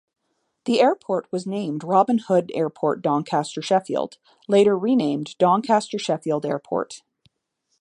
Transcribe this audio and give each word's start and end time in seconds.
The 0.65 0.81
airport 0.81 1.31
was 1.31 1.45
named 1.45 1.83
Robin 1.83 2.17
Hood 2.17 2.51
Airport 2.55 3.03
Doncaster 3.03 3.61
Sheffield, 3.61 4.17
later 4.47 4.75
renamed 4.75 5.37
Doncaster 5.37 5.99
Sheffield 5.99 6.43
Airport. 6.43 7.03